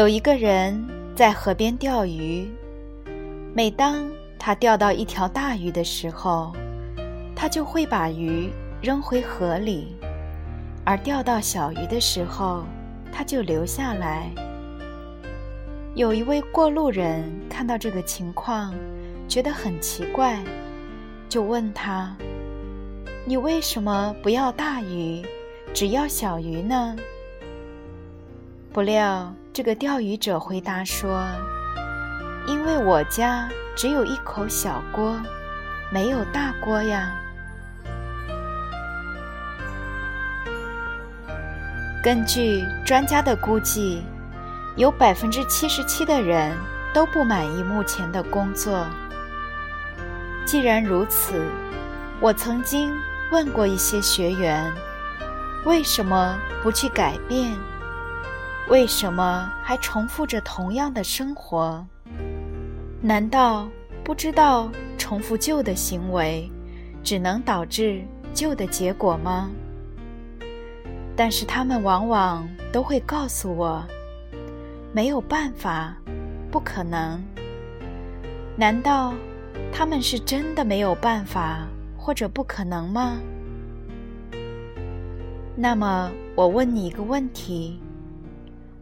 [0.00, 0.82] 有一个人
[1.14, 2.48] 在河边钓鱼，
[3.54, 6.54] 每当他钓到一条大鱼的时候，
[7.36, 8.48] 他就会把鱼
[8.80, 9.88] 扔回河里；
[10.86, 12.64] 而钓到小鱼的时候，
[13.12, 14.30] 他就留下来。
[15.94, 18.74] 有一位过路人看到这个情况，
[19.28, 20.42] 觉得很奇怪，
[21.28, 22.16] 就问他
[23.28, 25.22] ：“你为什么不要大鱼，
[25.74, 26.96] 只要小鱼呢？”
[28.72, 29.34] 不料。
[29.52, 31.26] 这个钓鱼者回答说
[32.46, 35.20] ：“因为我家只有一口小锅，
[35.90, 37.10] 没有大锅呀。”
[42.02, 44.02] 根据专家的估计，
[44.76, 46.56] 有百分之七十七的人
[46.94, 48.86] 都不满意目前的工作。
[50.46, 51.44] 既然如此，
[52.20, 52.90] 我曾经
[53.32, 54.72] 问过一些学员
[55.66, 57.52] ：“为什么不去改变？”
[58.70, 61.84] 为什么还重复着同样的生活？
[63.00, 63.68] 难道
[64.04, 66.48] 不知道重复旧的行为，
[67.02, 68.00] 只能导致
[68.32, 69.50] 旧的结果吗？
[71.16, 73.84] 但是他们往往都会告诉我，
[74.92, 75.92] 没有办法，
[76.48, 77.20] 不可能。
[78.54, 79.14] 难道
[79.72, 81.66] 他们是真的没有办法
[81.98, 83.18] 或者不可能吗？
[85.56, 87.80] 那么我问你一个问题。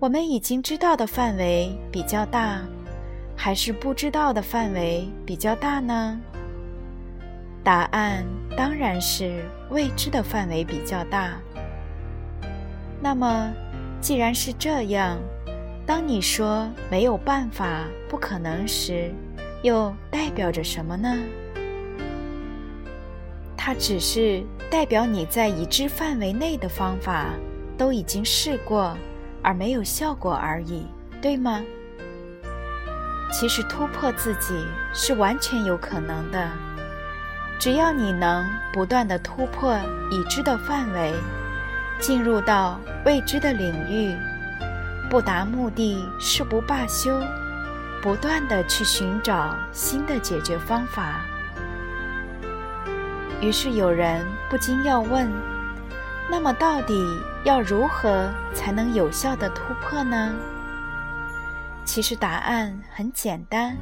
[0.00, 2.60] 我们已经知道的范围比较大，
[3.36, 6.20] 还是不知道的范围比较大呢？
[7.62, 8.24] 答案
[8.56, 11.30] 当然是未知的范围比较大。
[13.00, 13.50] 那么，
[14.00, 15.16] 既然是这样，
[15.86, 19.10] 当你说没有办法、不可能时，
[19.62, 21.16] 又代表着什么呢？
[23.56, 27.28] 它只是代表你在已知范围内的方法
[27.78, 28.94] 都已经试过。
[29.44, 30.86] 而没有效果而已，
[31.22, 31.60] 对吗？
[33.30, 36.48] 其实突破自己是完全有可能的，
[37.58, 39.78] 只要你能不断的突破
[40.10, 41.12] 已知的范围，
[42.00, 44.16] 进入到未知的领域，
[45.10, 47.20] 不达目的誓不罢休，
[48.00, 51.20] 不断的去寻找新的解决方法。
[53.40, 55.30] 于是有人不禁要问。
[56.30, 60.34] 那么，到底要如何才能有效的突破呢？
[61.84, 63.76] 其实答案很简单，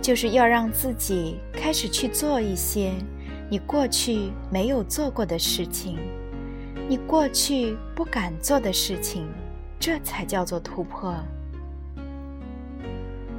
[0.00, 2.92] 就是要让自己开始去做一些
[3.50, 5.98] 你过去没有做过的事情，
[6.88, 9.28] 你过去不敢做的事情，
[9.78, 11.14] 这才叫做突破。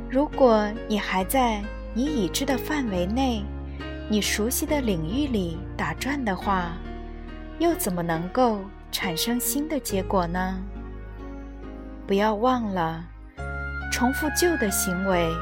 [0.07, 1.63] 如果你还在
[1.95, 3.43] 你已知的范围内，
[4.07, 6.73] 你熟悉的领域里打转的话，
[7.57, 8.59] 又怎么能够
[8.97, 10.55] 产生新的结果呢？
[12.07, 13.03] 不要忘了，
[13.91, 15.35] 重复旧的行为，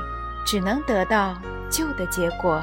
[0.44, 2.60] 只能得到旧的结果。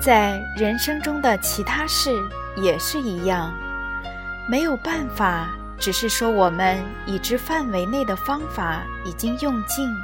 [0.00, 2.10] 在人生中的其他事
[2.56, 3.52] 也是一样，
[4.48, 5.50] 没有办法。
[5.78, 9.94] 只是说，我们已知范围内的方法已经用尽。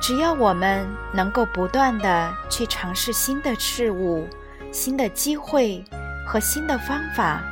[0.00, 4.28] 只要我们能够不断的去尝试新的事物、
[4.72, 5.84] 新的机会
[6.26, 7.42] 和新的方法，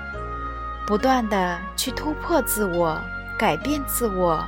[0.87, 3.01] 不断的去突破自我、
[3.39, 4.45] 改变自我，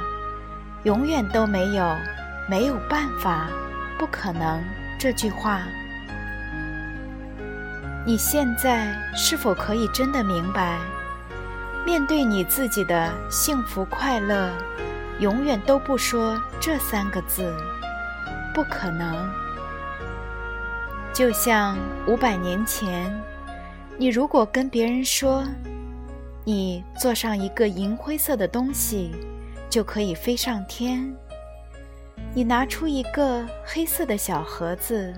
[0.84, 1.96] 永远都没有
[2.48, 3.48] 没有办法、
[3.98, 4.62] 不可能
[4.98, 5.60] 这句话。
[8.06, 10.78] 你现在是否可以真的明白？
[11.84, 14.50] 面对你自己的幸福快乐，
[15.18, 17.52] 永远都不说这三个字，
[18.58, 19.30] 不可能。
[21.14, 21.78] 就像
[22.08, 23.08] 五百年前，
[23.96, 25.46] 你如果跟别人说，
[26.44, 29.12] 你坐上一个银灰色的东西，
[29.70, 31.14] 就可以飞上天；
[32.34, 35.14] 你拿出一个黑色的小盒子，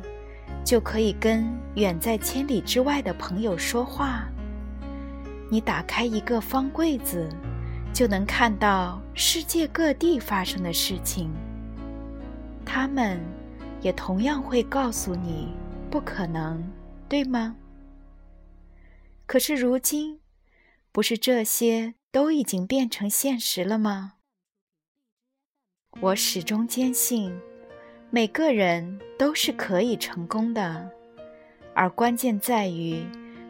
[0.63, 4.29] 就可以跟远在千里之外的朋友说话。
[5.51, 7.27] 你打开一个方柜子，
[7.91, 11.33] 就能看到世界各地发生的事情。
[12.72, 13.20] 他们
[13.82, 15.49] 也同样会告诉你
[15.90, 16.62] 不可能，
[17.08, 17.56] 对吗？
[19.26, 20.20] 可是如今，
[20.93, 24.12] 不是这些都已经变成现实了吗？
[26.00, 27.37] 我始终坚信，
[28.08, 30.88] 每个人都是可以成功的，
[31.75, 33.05] 而关键在于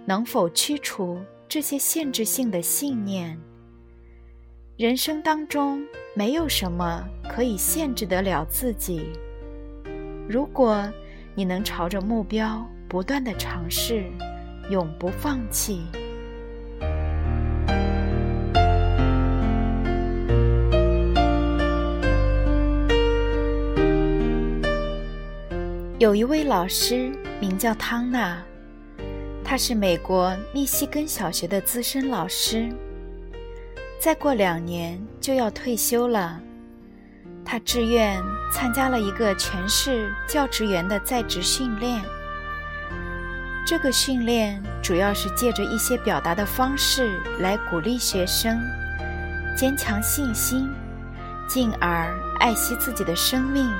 [0.06, 3.38] 能否驱除这些限制性的信念。
[4.81, 5.85] 人生当中
[6.15, 9.11] 没有什么可以限制得了自己。
[10.27, 10.91] 如果
[11.35, 14.05] 你能朝着目标不断的尝试。
[14.71, 15.82] 永不放弃。
[25.99, 28.43] 有一位老师名叫汤娜，
[29.44, 32.69] 他是美国密西根小学的资深老师，
[34.00, 36.41] 再过两年就要退休了。
[37.44, 38.19] 他志愿
[38.50, 42.00] 参加了一个全市教职员的在职训练。
[43.67, 48.58] 这个训练主要是借着一些表达的方式来鼓励学生
[49.55, 50.73] 坚强信心，
[51.46, 53.70] 进而爱惜自己的生命。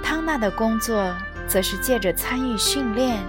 [0.00, 1.12] 汤娜的工作
[1.48, 3.20] 则是借着参与训练，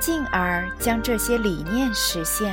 [0.00, 2.52] 进而将这些理念实现。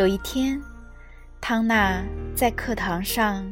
[0.00, 0.58] 有一天，
[1.42, 2.02] 汤娜
[2.34, 3.44] 在课堂上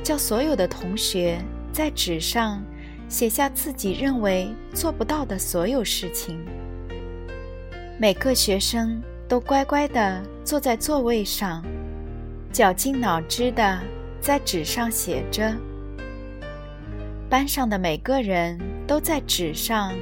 [0.00, 1.42] 叫所有的同学。
[1.72, 2.62] 在纸上
[3.08, 6.38] 写下自己认为做不到的所有事情。
[7.98, 11.64] 每个学生都乖乖地坐在座位上，
[12.52, 13.80] 绞尽脑汁地
[14.20, 15.52] 在纸上写着。
[17.28, 18.56] 班上的每个人
[18.86, 19.92] 都在纸上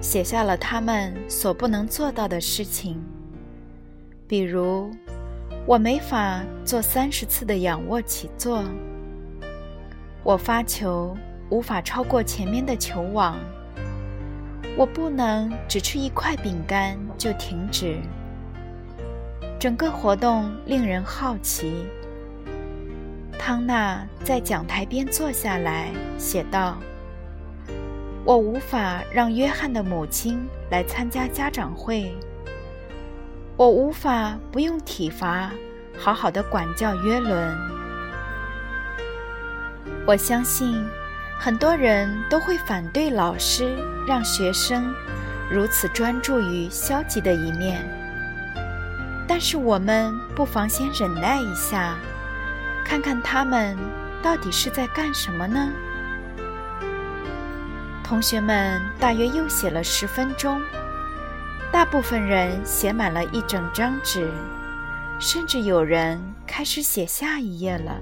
[0.00, 3.02] 写下了他们所不能做到的事情，
[4.28, 4.88] 比如，
[5.70, 8.64] 我没法做三十次的仰卧起坐。
[10.24, 11.16] 我发球
[11.48, 13.38] 无法超过前面的球网。
[14.76, 18.00] 我不能只吃一块饼干就停止。
[19.60, 21.86] 整个活动令人好奇。
[23.38, 26.78] 汤娜在讲台边坐下来，写道
[28.26, 32.12] ：“我无法让约翰的母亲来参加家长会。
[33.60, 35.50] 我无法不用体罚
[35.98, 37.54] 好好的管教约伦。”
[40.08, 40.82] 我相信，
[41.38, 43.76] 很多人都会反对老师
[44.06, 44.94] 让学生
[45.50, 47.86] 如此专注于消极的一面。
[49.28, 51.98] 但是，我们不妨先忍耐一下，
[52.82, 53.76] 看看他们
[54.22, 55.68] 到底是在干什么呢？
[58.02, 60.62] 同学们大约又写了十分钟，
[61.72, 64.28] 大部分人写满了一整张纸，
[65.20, 68.00] 甚至有人开始写下一页了。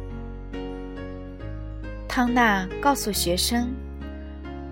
[2.09, 3.69] 汤娜告诉学生：“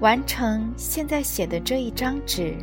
[0.00, 2.56] 完成现在写的这一张纸，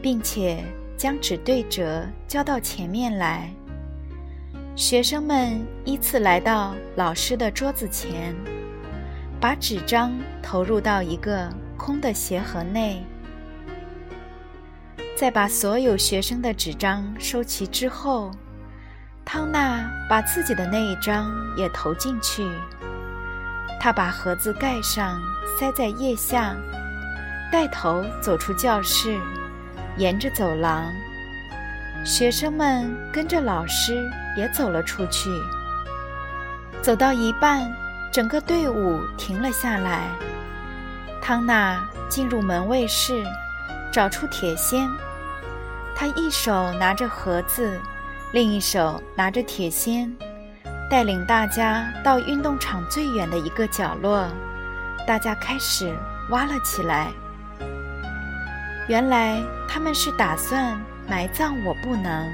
[0.00, 0.64] 并且
[0.96, 3.52] 将纸对折交到前面来。”
[4.74, 8.34] 学生们依次来到老师的桌子前，
[9.38, 10.12] 把纸张
[10.42, 13.04] 投入到一个空的鞋盒内。
[15.22, 18.32] 在把所有学生的纸张收齐之后，
[19.24, 22.44] 汤娜把自己的那一张也投进去。
[23.78, 25.22] 他把盒子盖上，
[25.56, 26.56] 塞在腋下，
[27.52, 29.16] 带头走出教室，
[29.96, 30.92] 沿着走廊。
[32.04, 35.30] 学生们跟着老师也走了出去。
[36.82, 37.72] 走到一半，
[38.10, 40.08] 整个队伍停了下来。
[41.22, 43.24] 汤娜进入门卫室，
[43.92, 44.90] 找出铁锨。
[45.94, 47.80] 他一手拿着盒子，
[48.32, 50.10] 另一手拿着铁锨。
[50.90, 54.28] 带领大家到运动场最远的一个角落，
[55.06, 55.90] 大家开始
[56.28, 57.10] 挖了起来。
[58.88, 62.28] 原来他们是打算埋葬我不能。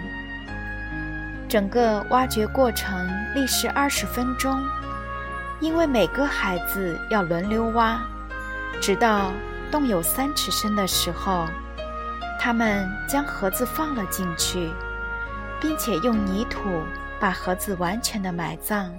[1.49, 4.61] 整个挖掘过程历时二十分钟，
[5.61, 8.01] 因为每个孩子要轮流挖，
[8.81, 9.31] 直到
[9.71, 11.47] 洞有三尺深的时候，
[12.39, 14.71] 他们将盒子放了进去，
[15.61, 16.61] 并且用泥土。
[17.21, 18.97] 把盒子完全的埋葬。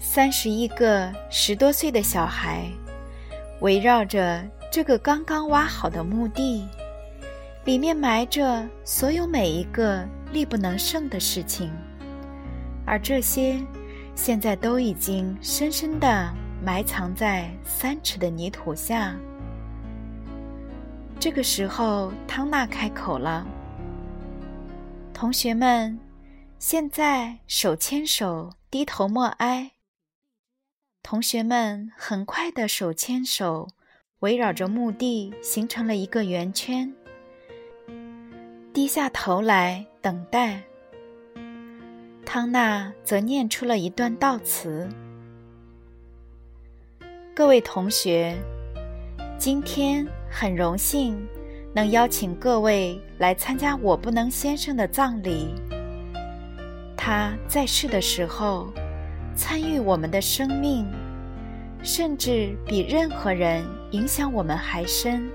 [0.00, 2.64] 三十一个十多岁的小孩
[3.60, 6.66] 围绕着这个刚刚挖好的墓地，
[7.64, 11.70] 里面埋着所有每一个力不能胜的事情，
[12.84, 13.64] 而这些
[14.16, 16.28] 现在都已经深深的
[16.60, 19.14] 埋藏在三尺的泥土下。
[21.20, 23.46] 这个时候，汤娜开口了。
[25.12, 26.00] 同学们，
[26.58, 29.72] 现在手牵手，低头默哀。
[31.02, 33.68] 同学们很快的手牵手，
[34.20, 36.90] 围绕着墓地形成了一个圆圈，
[38.72, 40.62] 低下头来等待。
[42.24, 44.88] 汤娜则念出了一段悼词
[47.36, 48.34] ：“各位同学，
[49.36, 51.20] 今天很荣幸
[51.74, 55.54] 能邀请各位来参加我不能先生的葬礼。
[56.96, 58.72] 他在世的时候，
[59.34, 60.86] 参与我们的生命。”
[61.82, 65.26] 甚至比任何人影响我们还深。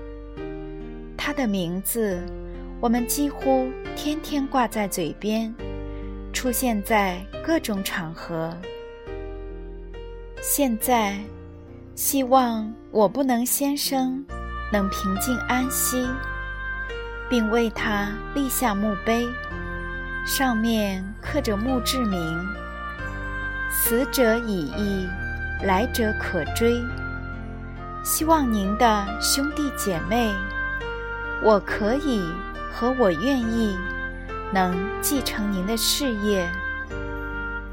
[1.16, 2.22] 他的名字，
[2.80, 5.52] 我们几乎天天挂在嘴边，
[6.32, 8.56] 出现在各种场合。
[10.40, 11.18] 现在，
[11.96, 14.24] 希望我不能先生
[14.72, 16.08] 能平静安息，
[17.28, 19.28] 并为他立下墓碑，
[20.26, 22.46] 上面刻着墓志铭
[23.70, 25.08] ：“死者已矣。”
[25.64, 26.84] 来者可追。
[28.04, 30.30] 希望您的兄弟姐妹，
[31.42, 32.22] 我可以
[32.70, 33.74] 和我愿意，
[34.52, 36.46] 能继承您的事业。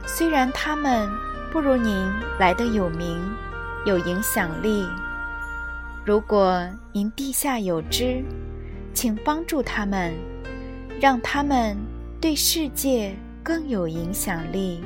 [0.05, 1.09] 虽然他们
[1.51, 2.09] 不如您
[2.39, 3.21] 来的有名、
[3.83, 4.88] 有影响力，
[6.05, 8.24] 如果您地下有知，
[8.93, 10.13] 请帮助他们，
[11.00, 11.77] 让他们
[12.19, 14.81] 对世界更有影响力。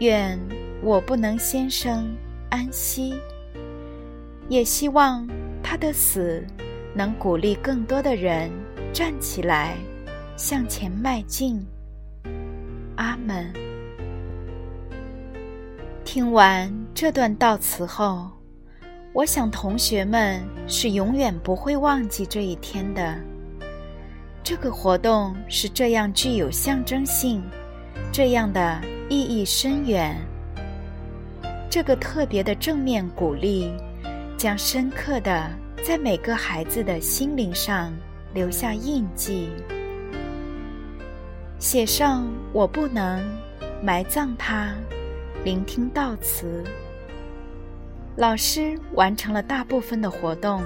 [0.00, 0.38] 愿。
[0.82, 2.14] 我不能先生
[2.50, 3.14] 安息，
[4.50, 5.26] 也希望
[5.62, 6.44] 他的死
[6.94, 8.50] 能鼓励更多的人
[8.92, 9.78] 站起来，
[10.36, 11.64] 向前迈进。
[12.96, 13.50] 阿门。
[16.04, 18.30] 听完这段悼词后，
[19.14, 23.16] 我想同学们是永远不会忘记这一天的。
[24.42, 27.40] 这个活动是这样具有象征性，
[28.10, 30.16] 这样的意义深远。
[31.70, 33.70] 这个特别的正面鼓励，
[34.36, 35.48] 将深刻的
[35.86, 37.92] 在每个孩子的心灵上
[38.34, 39.48] 留下印记。
[41.60, 43.24] 写上“我不能
[43.80, 44.74] 埋葬他”，
[45.46, 46.64] 聆听悼词。
[48.16, 50.62] 老师完成了大部分的活动，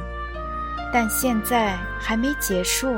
[0.93, 2.95] 但现在还没结束。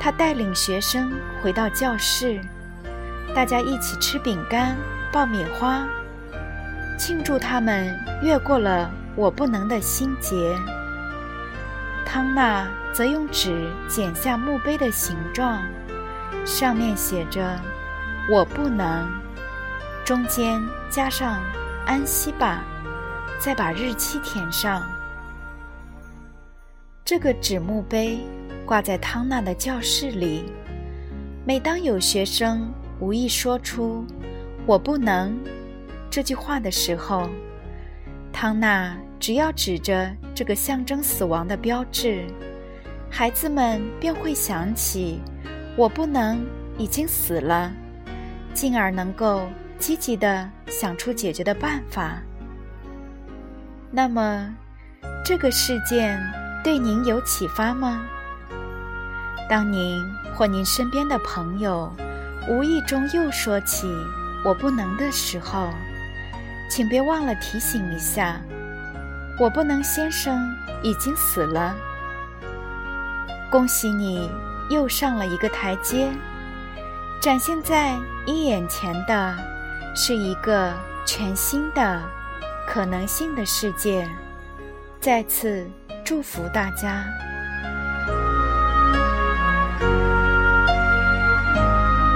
[0.00, 2.40] 他带领学生回到教室，
[3.34, 4.76] 大家一起吃饼干、
[5.12, 5.86] 爆米花。
[6.98, 10.56] 庆祝他们越过了我不能的心结。
[12.04, 15.62] 汤娜则用纸剪下墓碑的形状，
[16.44, 17.60] 上面写着
[18.28, 19.08] “我不能”，
[20.04, 21.40] 中间加上
[21.86, 22.64] “安息吧”，
[23.38, 24.82] 再把日期填上。
[27.04, 28.18] 这个纸墓碑
[28.64, 30.44] 挂在汤娜的教室里，
[31.44, 34.04] 每当有学生无意说出
[34.66, 35.38] “我不能”。
[36.10, 37.28] 这句话的时候，
[38.32, 42.24] 汤娜只要指着这个象征死亡的标志，
[43.08, 45.20] 孩子们便会想起
[45.76, 46.44] “我不能”
[46.76, 47.72] 已经死了，
[48.52, 49.46] 进而能够
[49.78, 52.20] 积极的想出解决的办法。
[53.90, 54.52] 那么，
[55.24, 56.20] 这个事件
[56.62, 58.02] 对您有启发吗？
[59.48, 61.90] 当您或您身边的朋友
[62.48, 63.88] 无意中又说起
[64.44, 65.70] “我不能”的时候，
[66.68, 68.40] 请别忘了提醒一下，
[69.38, 70.52] 我不能先生
[70.82, 71.74] 已经死了。
[73.48, 74.28] 恭喜你
[74.68, 76.10] 又上了一个台阶，
[77.20, 79.36] 展现在你眼前的
[79.94, 80.74] 是一个
[81.04, 82.02] 全新的
[82.66, 84.08] 可能性的世界。
[85.00, 85.66] 再次
[86.04, 87.04] 祝福大家。